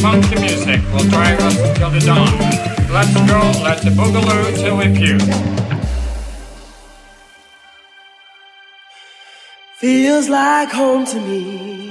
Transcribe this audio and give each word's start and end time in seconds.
pump 0.00 0.24
the 0.30 0.40
music 0.40 0.80
will 0.92 1.08
drive 1.10 1.38
us 1.40 1.56
till 1.78 1.90
the 1.90 2.00
dawn. 2.00 2.32
Let's 2.96 3.14
go, 3.30 3.40
let's 3.66 3.84
boogaloo 3.84 4.56
till 4.60 4.76
we 4.76 4.86
puke. 4.98 5.22
Feels 9.76 10.28
like 10.28 10.70
home 10.70 11.04
to 11.06 11.20
me 11.20 11.90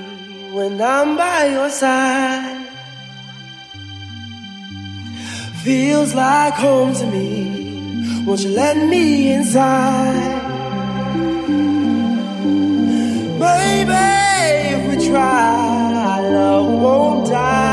when 0.53 0.81
I'm 0.81 1.17
by 1.17 1.47
your 1.47 1.69
side. 1.69 2.65
Feels 5.63 6.13
like 6.13 6.53
home 6.53 6.93
to 6.95 7.05
me. 7.05 8.23
Won't 8.25 8.41
you 8.41 8.51
let 8.51 8.77
me 8.77 9.33
inside? 9.33 10.43
Baby, 13.39 14.07
if 14.73 14.81
we 14.89 15.09
try, 15.09 16.19
love 16.29 16.81
won't 16.81 17.29
die. 17.29 17.66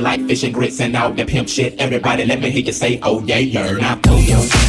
like 0.00 0.24
fish 0.26 0.42
and 0.42 0.54
grits 0.54 0.80
and 0.80 0.96
all 0.96 1.12
that 1.12 1.28
pimp 1.28 1.48
shit. 1.48 1.78
Everybody, 1.78 2.24
let 2.24 2.40
me 2.40 2.50
hear 2.50 2.62
you 2.62 2.72
say, 2.72 2.98
oh 3.02 3.22
yeah, 3.22 3.38
you're 3.38 3.80
not. 3.80 4.00
Oh. 4.06 4.67